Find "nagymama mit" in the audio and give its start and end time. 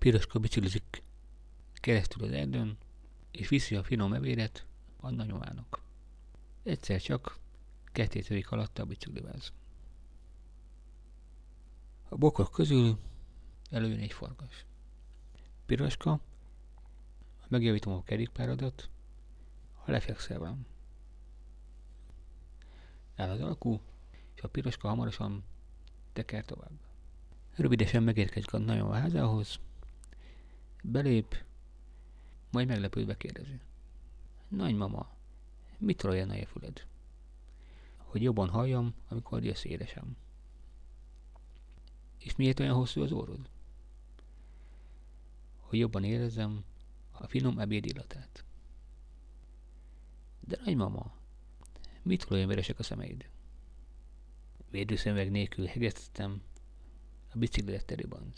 34.48-36.04, 50.64-52.30